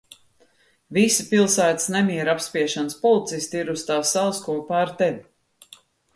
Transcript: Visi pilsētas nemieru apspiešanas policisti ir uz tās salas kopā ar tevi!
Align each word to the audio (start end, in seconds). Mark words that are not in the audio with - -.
Visi 0.97 1.25
pilsētas 1.33 1.85
nemieru 1.97 2.33
apspiešanas 2.33 2.97
policisti 3.05 3.61
ir 3.61 3.71
uz 3.75 3.85
tās 3.93 4.17
salas 4.19 4.43
kopā 4.49 4.81
ar 4.87 4.97
tevi! 5.05 5.81